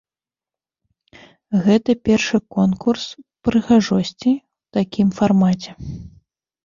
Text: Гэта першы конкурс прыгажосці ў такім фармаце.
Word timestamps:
Гэта 1.65 1.91
першы 2.09 2.37
конкурс 2.57 3.05
прыгажосці 3.45 4.31
ў 4.37 4.43
такім 4.79 5.07
фармаце. 5.19 5.71